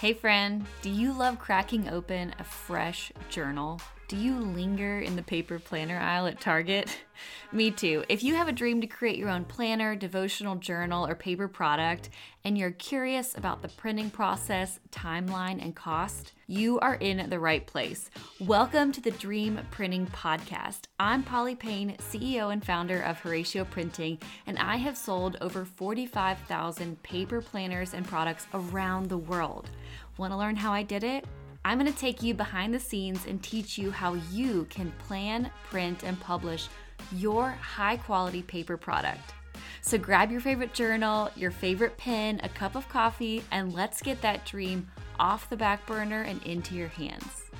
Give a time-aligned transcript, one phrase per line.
[0.00, 3.80] Hey, friend, do you love cracking open a fresh journal?
[4.08, 6.96] Do you linger in the paper planner aisle at Target?
[7.52, 8.04] Me too.
[8.08, 12.10] If you have a dream to create your own planner, devotional journal, or paper product,
[12.44, 17.66] and you're curious about the printing process, timeline, and cost, you are in the right
[17.66, 18.08] place.
[18.38, 20.82] Welcome to the Dream Printing Podcast.
[21.00, 27.02] I'm Polly Payne, CEO and founder of Horacio Printing, and I have sold over 45,000
[27.02, 29.68] paper planners and products around the world.
[30.16, 31.24] Want to learn how I did it?
[31.66, 35.50] I'm going to take you behind the scenes and teach you how you can plan,
[35.68, 36.68] print, and publish
[37.10, 39.34] your high quality paper product.
[39.80, 44.22] So grab your favorite journal, your favorite pen, a cup of coffee, and let's get
[44.22, 47.50] that dream off the back burner and into your hands.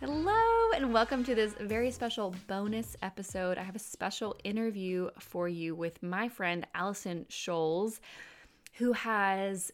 [0.00, 3.58] Hello, and welcome to this very special bonus episode.
[3.58, 8.00] I have a special interview for you with my friend Allison Scholes,
[8.78, 9.70] who has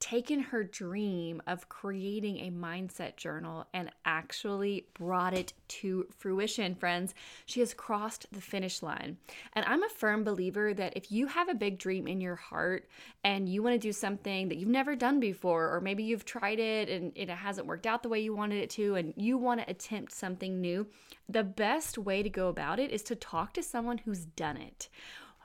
[0.00, 7.14] taken her dream of creating a mindset journal and actually brought it to fruition, friends.
[7.44, 9.18] She has crossed the finish line.
[9.52, 12.88] And I'm a firm believer that if you have a big dream in your heart
[13.22, 16.58] and you want to do something that you've never done before, or maybe you've tried
[16.58, 19.60] it and it hasn't worked out the way you wanted it to, and you want
[19.60, 20.86] to attempt something new,
[21.28, 24.88] the best way to go about it is to talk to someone who's done it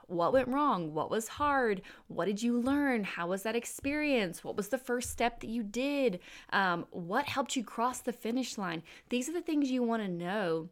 [0.08, 0.94] what went wrong?
[0.94, 1.81] What was hard?
[2.08, 3.03] What did you learn?
[3.03, 4.44] How was that experience?
[4.44, 6.20] What was the first step that you did?
[6.52, 8.83] Um, what helped you cross the finish line?
[9.09, 10.70] These are the things you want to know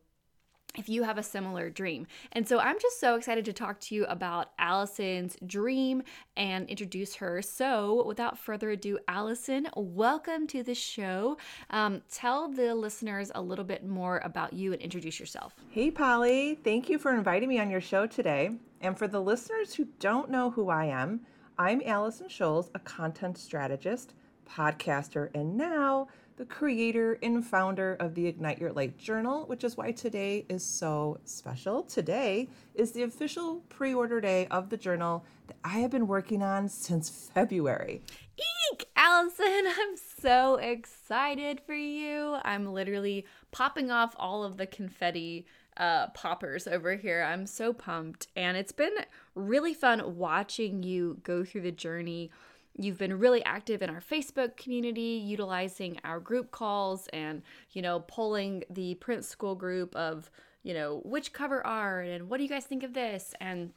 [0.77, 2.07] if you have a similar dream.
[2.31, 6.03] And so I'm just so excited to talk to you about Allison's dream
[6.35, 7.41] and introduce her.
[7.41, 11.37] So without further ado, Allison, welcome to the show.
[11.69, 15.53] Um, tell the listeners a little bit more about you and introduce yourself.
[15.69, 16.57] Hey, Polly.
[16.63, 18.51] Thank you for inviting me on your show today.
[18.83, 21.21] And for the listeners who don't know who I am,
[21.57, 24.13] I'm Allison Scholes, a content strategist,
[24.45, 29.77] podcaster, and now the creator and founder of the Ignite Your Light Journal, which is
[29.77, 31.83] why today is so special.
[31.83, 36.43] Today is the official pre order day of the journal that I have been working
[36.43, 38.01] on since February.
[38.37, 42.35] Eek, Allison, I'm so excited for you.
[42.43, 45.45] I'm literally popping off all of the confetti
[45.77, 47.23] uh, poppers over here.
[47.23, 48.27] I'm so pumped.
[48.35, 48.93] And it's been
[49.35, 52.31] really fun watching you go through the journey.
[52.75, 58.01] You've been really active in our Facebook community, utilizing our group calls and, you know,
[58.01, 60.29] polling the print school group of,
[60.63, 63.33] you know, which cover art and what do you guys think of this?
[63.39, 63.71] And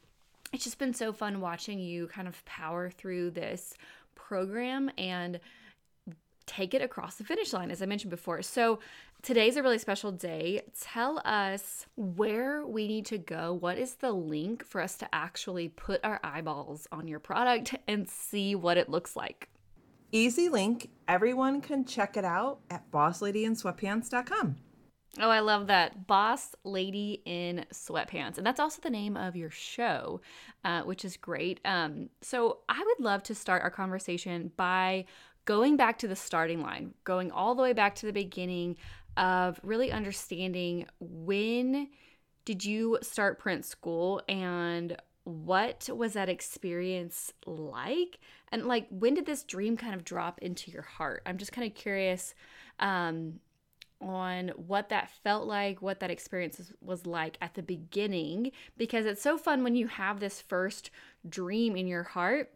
[0.53, 3.75] it's just been so fun watching you kind of power through this
[4.15, 5.41] program and
[6.47, 8.41] take it across the finish line, as I mentioned before.
[8.43, 8.79] So,
[9.27, 10.63] today's a really special day.
[10.81, 13.53] Tell us where we need to go.
[13.55, 18.09] What is the link for us to actually put our eyeballs on your product and
[18.09, 19.49] see what it looks like?
[20.13, 20.91] Easy link.
[21.09, 24.57] Everyone can check it out at bossladyinsweatpants.com.
[25.19, 26.07] Oh, I love that.
[26.07, 28.39] Boss Lady in Sweatpants.
[28.39, 30.21] And that's also the name of your show,
[30.65, 31.59] uh, which is great.
[31.65, 35.07] Um, so I would love to start our conversation by
[35.47, 38.77] going back to the starting line, going all the way back to the beginning
[39.17, 41.89] of really understanding when
[42.45, 48.19] did you start print school and what was that experience like?
[48.53, 51.23] And like when did this dream kind of drop into your heart?
[51.27, 52.35] I'm just kind of curious
[52.79, 53.41] um,
[54.01, 59.23] on what that felt like what that experience was like at the beginning because it's
[59.23, 60.91] so fun when you have this first
[61.29, 62.53] dream in your heart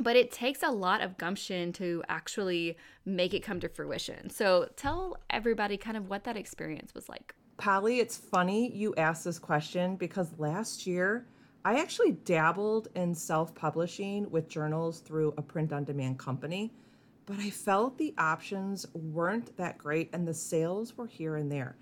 [0.00, 4.30] but it takes a lot of gumption to actually make it come to fruition.
[4.30, 7.34] So tell everybody kind of what that experience was like.
[7.58, 11.26] Polly, it's funny you asked this question because last year
[11.62, 16.72] I actually dabbled in self publishing with journals through a print on demand company,
[17.26, 21.76] but I felt the options weren't that great and the sales were here and there.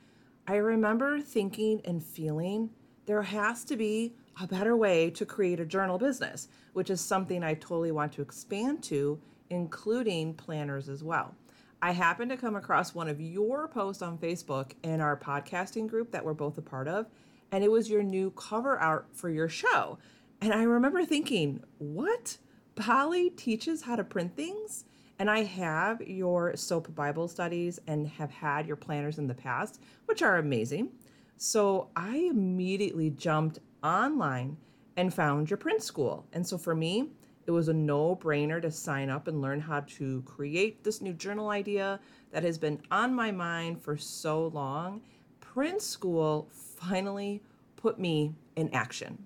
[0.49, 2.71] I remember thinking and feeling
[3.07, 7.43] there has to be a better way to create a journal business, which is something
[7.43, 9.21] I totally want to expand to,
[9.51, 11.35] including planners as well.
[11.81, 16.11] I happened to come across one of your posts on Facebook in our podcasting group
[16.11, 17.07] that we're both a part of,
[17.53, 19.99] and it was your new cover art for your show.
[20.41, 22.39] And I remember thinking, what?
[22.75, 24.85] Polly teaches how to print things?
[25.19, 29.81] And I have your SOAP Bible studies and have had your planners in the past,
[30.07, 30.91] which are amazing.
[31.37, 34.57] So I immediately jumped online
[34.97, 36.27] and found your print school.
[36.33, 37.09] And so for me,
[37.47, 41.15] it was a no brainer to sign up and learn how to create this new
[41.15, 41.99] journal idea
[42.31, 45.01] that has been on my mind for so long.
[45.41, 47.43] Print school finally
[47.77, 49.25] put me in action.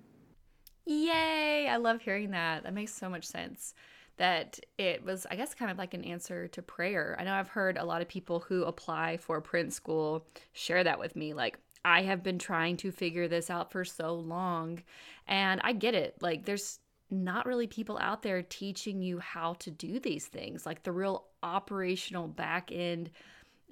[0.85, 1.67] Yay!
[1.69, 2.63] I love hearing that.
[2.63, 3.75] That makes so much sense.
[4.19, 7.17] That it was, I guess, kind of like an answer to prayer.
[7.19, 10.99] I know I've heard a lot of people who apply for print school share that
[10.99, 11.35] with me.
[11.35, 14.83] Like, I have been trying to figure this out for so long.
[15.27, 16.17] And I get it.
[16.21, 16.79] Like, there's
[17.11, 21.25] not really people out there teaching you how to do these things, like the real
[21.43, 23.11] operational back end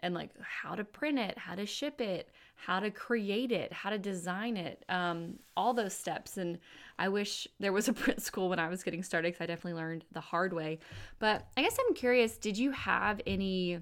[0.02, 3.90] and like how to print it, how to ship it, how to create it, how
[3.90, 6.36] to design it, um, all those steps.
[6.36, 6.58] And
[6.98, 9.80] I wish there was a print school when I was getting started because I definitely
[9.80, 10.78] learned the hard way.
[11.18, 13.80] But I guess I'm curious did you have any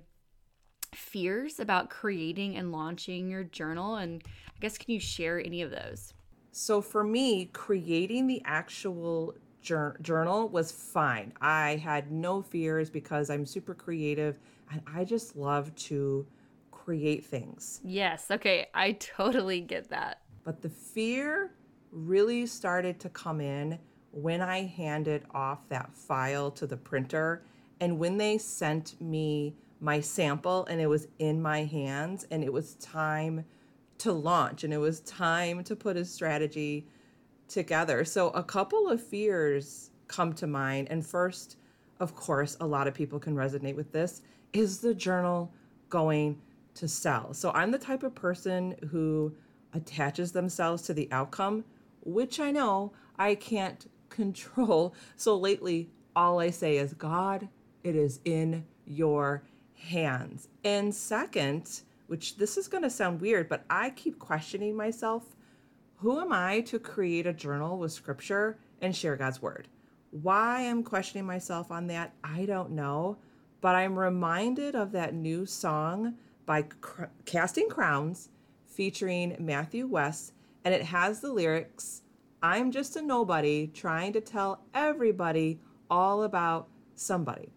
[0.93, 3.97] fears about creating and launching your journal?
[3.97, 6.15] And I guess can you share any of those?
[6.53, 11.33] So for me, creating the actual journal was fine.
[11.41, 14.39] I had no fears because I'm super creative
[14.71, 16.27] and I just love to
[16.71, 17.81] create things.
[17.85, 18.31] Yes.
[18.31, 18.67] Okay.
[18.75, 20.23] I totally get that.
[20.45, 21.53] But the fear
[21.93, 23.79] really started to come in
[24.13, 27.43] when I handed off that file to the printer
[27.81, 32.53] and when they sent me my sample and it was in my hands and it
[32.53, 33.45] was time
[33.99, 36.87] to launch and it was time to put a strategy
[37.49, 38.05] together.
[38.05, 40.89] So a couple of fears come to mind.
[40.91, 41.57] And first,
[42.01, 44.23] of course, a lot of people can resonate with this
[44.53, 45.53] is the journal
[45.89, 46.41] going
[46.75, 47.35] to sell?
[47.35, 49.35] So I'm the type of person who
[49.75, 51.65] attaches themselves to the outcome,
[52.03, 54.95] which I know I can't control.
[55.17, 57.49] So lately, all I say is, God,
[57.85, 59.43] it is in your
[59.79, 60.49] hands.
[60.65, 65.37] And second, which this is going to sound weird, but I keep questioning myself
[65.97, 69.67] who am I to create a journal with scripture and share God's word?
[70.11, 73.19] Why I'm questioning myself on that, I don't know.
[73.61, 76.15] But I'm reminded of that new song
[76.47, 76.67] by
[77.25, 78.29] Casting Crowns
[78.65, 80.33] featuring Matthew West,
[80.65, 82.03] and it has the lyrics
[82.43, 85.59] I'm just a nobody trying to tell everybody
[85.91, 87.49] all about somebody.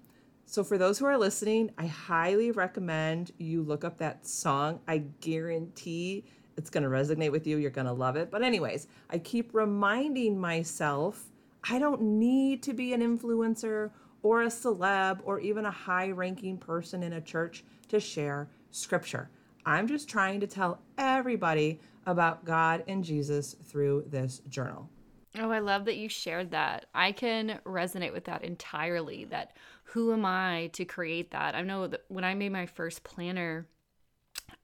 [0.52, 4.82] So, for those who are listening, I highly recommend you look up that song.
[4.86, 6.26] I guarantee
[6.58, 7.56] it's going to resonate with you.
[7.56, 8.30] You're going to love it.
[8.30, 11.30] But, anyways, I keep reminding myself
[11.64, 13.92] I don't need to be an influencer
[14.24, 19.30] or a celeb or even a high ranking person in a church to share scripture.
[19.66, 24.90] I'm just trying to tell everybody about God and Jesus through this journal.
[25.38, 26.88] Oh, I love that you shared that.
[26.94, 29.26] I can resonate with that entirely.
[29.26, 31.56] That who am I to create that?
[31.56, 33.66] I know that when I made my first planner,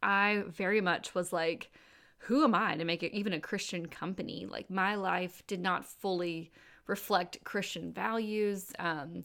[0.03, 1.71] I very much was like,
[2.19, 4.45] who am I to make it even a Christian company?
[4.49, 6.51] Like my life did not fully
[6.87, 8.73] reflect Christian values.
[8.79, 9.23] Um,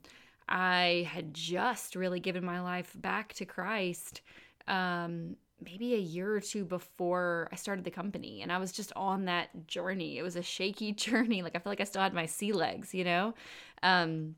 [0.48, 4.20] I had just really given my life back to Christ
[4.68, 8.42] um, maybe a year or two before I started the company.
[8.42, 10.18] And I was just on that journey.
[10.18, 11.42] It was a shaky journey.
[11.42, 13.34] Like I feel like I still had my sea legs, you know?
[13.82, 14.36] Um,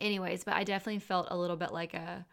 [0.00, 2.26] anyways, but I definitely felt a little bit like a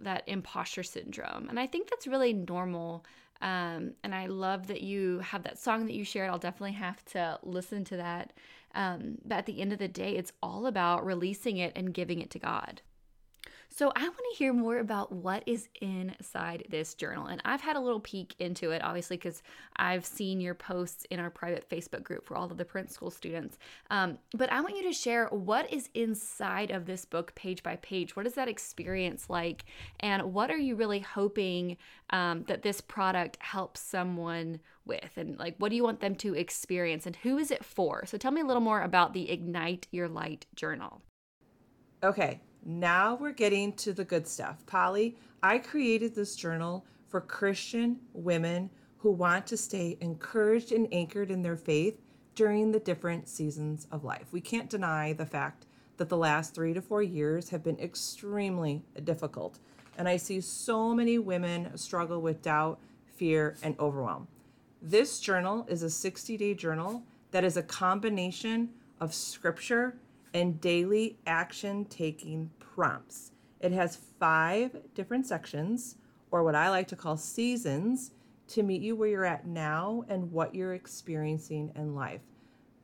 [0.00, 1.48] that imposter syndrome.
[1.48, 3.04] And I think that's really normal.
[3.40, 6.30] Um, and I love that you have that song that you shared.
[6.30, 8.32] I'll definitely have to listen to that.
[8.74, 12.20] Um, but at the end of the day, it's all about releasing it and giving
[12.20, 12.82] it to God.
[13.76, 17.26] So, I want to hear more about what is inside this journal.
[17.26, 19.42] And I've had a little peek into it, obviously, because
[19.76, 23.10] I've seen your posts in our private Facebook group for all of the print school
[23.10, 23.58] students.
[23.90, 27.76] Um, but I want you to share what is inside of this book, page by
[27.76, 28.16] page.
[28.16, 29.66] What is that experience like?
[30.00, 31.76] And what are you really hoping
[32.08, 35.10] um, that this product helps someone with?
[35.16, 37.04] And like, what do you want them to experience?
[37.04, 38.06] And who is it for?
[38.06, 41.02] So, tell me a little more about the Ignite Your Light journal.
[42.02, 44.66] Okay, now we're getting to the good stuff.
[44.66, 51.30] Polly, I created this journal for Christian women who want to stay encouraged and anchored
[51.30, 52.00] in their faith
[52.34, 54.32] during the different seasons of life.
[54.32, 58.82] We can't deny the fact that the last three to four years have been extremely
[59.04, 59.60] difficult.
[59.96, 62.80] And I see so many women struggle with doubt,
[63.14, 64.26] fear, and overwhelm.
[64.82, 68.70] This journal is a 60 day journal that is a combination
[69.00, 69.96] of scripture
[70.34, 73.32] and daily action taking prompts.
[73.60, 75.96] It has five different sections,
[76.30, 78.10] or what I like to call seasons,
[78.48, 82.20] to meet you where you're at now and what you're experiencing in life.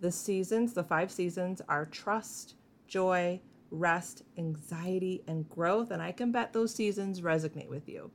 [0.00, 2.54] The seasons, the five seasons, are trust,
[2.88, 3.38] joy,
[3.70, 5.90] rest, anxiety, and growth.
[5.90, 8.10] And I can bet those seasons resonate with you.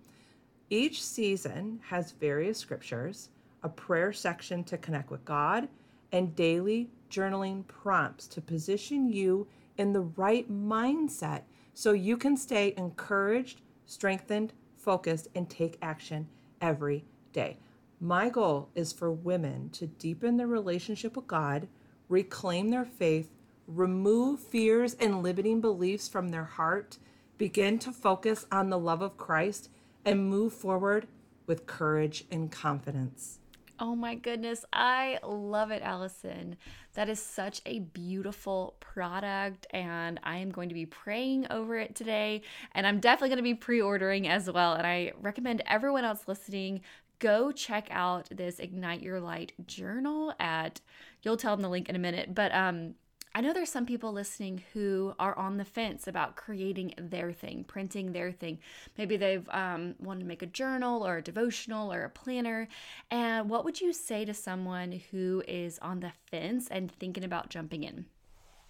[0.71, 3.29] Each season has various scriptures,
[3.61, 5.69] a prayer section to connect with God,
[6.11, 11.43] and daily journaling prompts to position you in the right mindset
[11.77, 16.27] so you can stay encouraged, strengthened, focused, and take action
[16.59, 17.55] every day.
[18.01, 21.67] My goal is for women to deepen their relationship with God,
[22.09, 23.29] reclaim their faith,
[23.67, 26.97] remove fears and limiting beliefs from their heart,
[27.37, 29.69] begin to focus on the love of Christ,
[30.03, 31.07] and move forward
[31.45, 33.37] with courage and confidence.
[33.79, 36.57] Oh my goodness, I love it, Allison.
[36.95, 41.93] That is such a beautiful product, and I am going to be praying over it
[41.93, 42.41] today.
[42.73, 44.73] And I'm definitely going to be pre ordering as well.
[44.73, 46.81] And I recommend everyone else listening
[47.19, 50.81] go check out this Ignite Your Light journal at,
[51.23, 52.95] you'll tell them the link in a minute, but um,
[53.37, 57.65] I know there's some people listening who are on the fence about creating their thing,
[57.65, 58.57] printing their thing.
[58.97, 62.67] Maybe they've um, wanted to make a journal or a devotional or a planner.
[63.11, 67.51] And what would you say to someone who is on the fence and thinking about
[67.51, 68.07] jumping in?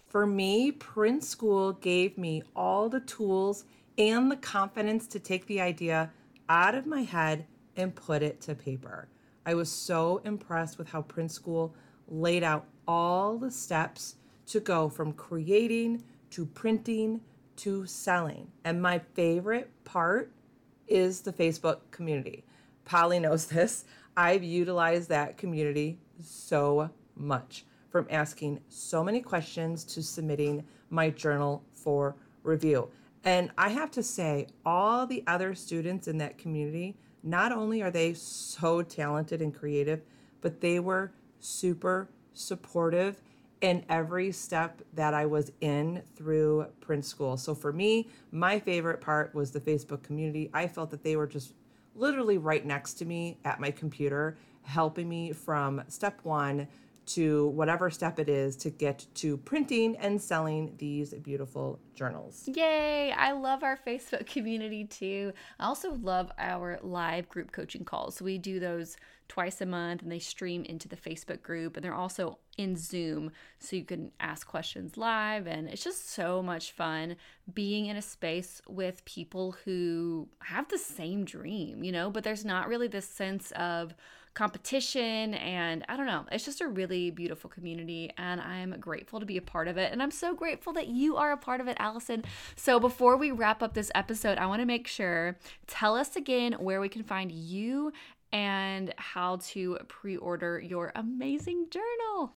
[0.06, 3.64] For me, Print School gave me all the tools
[3.96, 6.10] and the confidence to take the idea
[6.50, 7.46] out of my head
[7.78, 9.08] and put it to paper.
[9.46, 11.74] I was so impressed with how Print School
[12.06, 14.16] laid out all the steps
[14.48, 17.20] to go from creating to printing
[17.56, 18.50] to selling.
[18.64, 20.30] And my favorite part
[20.86, 22.44] is the Facebook community.
[22.84, 23.84] Polly knows this.
[24.16, 31.62] I've utilized that community so much from asking so many questions to submitting my journal
[31.72, 32.88] for review.
[33.24, 37.90] And I have to say, all the other students in that community, not only are
[37.90, 40.02] they so talented and creative,
[40.40, 43.16] but they were super supportive
[43.60, 47.36] in every step that I was in through print school.
[47.36, 50.50] So for me, my favorite part was the Facebook community.
[50.54, 51.54] I felt that they were just
[51.94, 56.68] literally right next to me at my computer, helping me from step one
[57.08, 62.44] to whatever step it is to get to printing and selling these beautiful journals.
[62.46, 63.12] Yay!
[63.12, 65.32] I love our Facebook community too.
[65.58, 68.20] I also love our live group coaching calls.
[68.20, 68.96] We do those
[69.28, 73.30] twice a month and they stream into the Facebook group and they're also in Zoom
[73.58, 77.14] so you can ask questions live and it's just so much fun
[77.52, 82.44] being in a space with people who have the same dream, you know, but there's
[82.44, 83.94] not really this sense of
[84.38, 86.24] competition and I don't know.
[86.30, 89.90] It's just a really beautiful community and I'm grateful to be a part of it.
[89.90, 92.22] And I'm so grateful that you are a part of it, Allison.
[92.54, 96.52] So before we wrap up this episode, I want to make sure tell us again
[96.52, 97.92] where we can find you
[98.30, 102.36] and how to pre-order your amazing journal.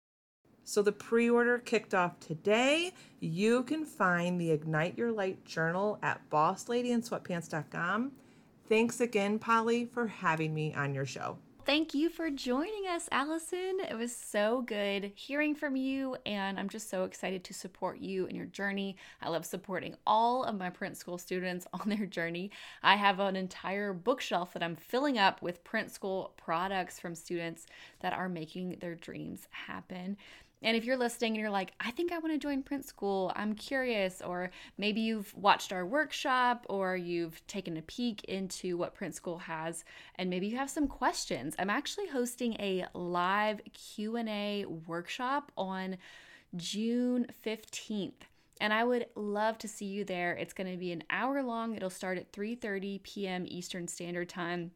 [0.65, 2.93] So the pre-order kicked off today.
[3.19, 8.13] You can find the Ignite Your Light journal at bossladyinsweatpants.com.
[8.71, 11.37] Thanks again, Polly, for having me on your show.
[11.71, 13.79] Thank you for joining us, Allison.
[13.89, 18.27] It was so good hearing from you, and I'm just so excited to support you
[18.27, 18.97] in your journey.
[19.23, 22.51] I love supporting all of my print school students on their journey.
[22.83, 27.67] I have an entire bookshelf that I'm filling up with print school products from students
[28.01, 30.17] that are making their dreams happen.
[30.63, 33.33] And if you're listening and you're like, I think I want to join print school,
[33.35, 38.95] I'm curious, or maybe you've watched our workshop or you've taken a peek into what
[38.95, 39.85] print school has
[40.17, 41.55] and maybe you have some questions.
[41.59, 45.97] I'm actually hosting a live Q&A workshop on
[46.57, 48.13] June 15th
[48.61, 50.35] and I would love to see you there.
[50.35, 51.75] It's going to be an hour long.
[51.75, 53.45] It'll start at 3:30 p.m.
[53.49, 54.73] Eastern Standard Time.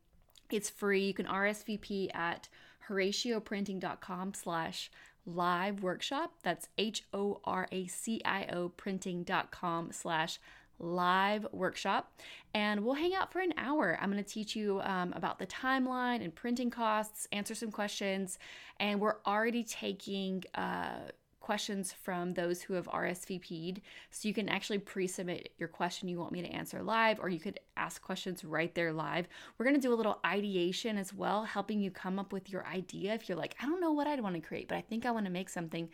[0.51, 1.07] It's free.
[1.07, 2.49] You can RSVP at
[2.89, 4.91] horacioprinting.com slash
[5.27, 6.35] live workshop.
[6.43, 10.39] That's H O R A C I O printing.com slash
[10.81, 12.13] live workshop
[12.53, 15.47] and we'll hang out for an hour i'm going to teach you um, about the
[15.47, 18.41] timeline and printing costs answer some questions
[18.81, 20.97] and we're already taking uh,
[21.45, 23.83] questions from those who have RSVP'd.
[24.11, 27.29] So you can actually pre submit your question you want me to answer live, or
[27.29, 29.29] you could ask questions right there live.
[29.59, 33.13] We're to do a little ideation as well, helping you come up with your idea.
[33.13, 35.11] If you're like, I don't know what I'd want to create, but I think I
[35.11, 35.91] want to make something.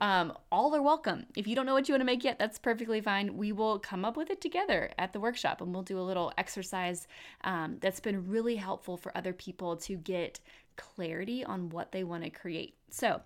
[0.00, 1.26] Um, all are welcome.
[1.34, 3.36] If you don't know what you want to make yet, that's perfectly fine.
[3.36, 6.32] We will come up with it together at the workshop and we'll do a little
[6.38, 7.08] exercise
[7.42, 10.38] um, that's been really helpful for other people to get
[10.76, 12.74] clarity on what they want to create.
[12.90, 13.22] So,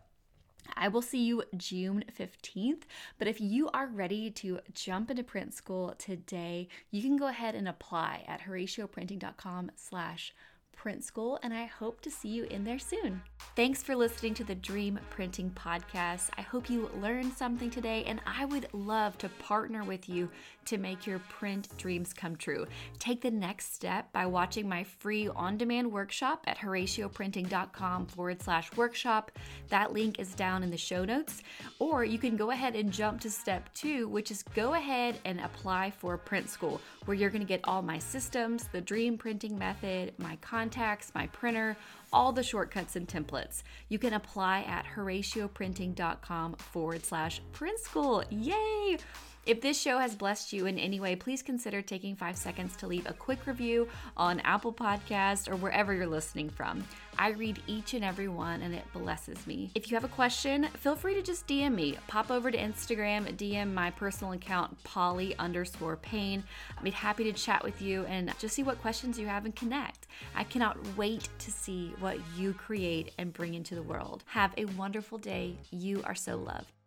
[0.76, 2.82] I will see you June 15th.
[3.18, 7.54] But if you are ready to jump into print school today, you can go ahead
[7.54, 10.34] and apply at horacioprinting.com slash
[10.78, 13.20] Print School, and I hope to see you in there soon.
[13.56, 16.30] Thanks for listening to the Dream Printing Podcast.
[16.38, 20.30] I hope you learned something today, and I would love to partner with you
[20.66, 22.64] to make your print dreams come true.
[23.00, 28.70] Take the next step by watching my free on demand workshop at horacioprinting.com forward slash
[28.76, 29.32] workshop.
[29.70, 31.42] That link is down in the show notes.
[31.80, 35.40] Or you can go ahead and jump to step two, which is go ahead and
[35.40, 39.58] apply for print school, where you're going to get all my systems, the dream printing
[39.58, 41.78] method, my content contacts, my printer,
[42.12, 43.62] all the shortcuts and templates.
[43.88, 48.22] You can apply at horacioprinting.com forward slash print school.
[48.28, 48.98] Yay!
[49.48, 52.86] If this show has blessed you in any way, please consider taking five seconds to
[52.86, 56.84] leave a quick review on Apple Podcast or wherever you're listening from.
[57.18, 59.70] I read each and every one and it blesses me.
[59.74, 61.96] If you have a question, feel free to just DM me.
[62.08, 66.44] Pop over to Instagram, DM my personal account, Polly underscore Payne.
[66.76, 69.56] I'd be happy to chat with you and just see what questions you have and
[69.56, 70.08] connect.
[70.36, 74.24] I cannot wait to see what you create and bring into the world.
[74.26, 75.56] Have a wonderful day.
[75.70, 76.77] You are so loved.